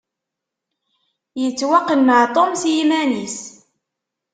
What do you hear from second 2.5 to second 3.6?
s yiman-is.